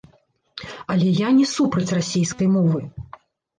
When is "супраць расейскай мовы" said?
1.53-2.85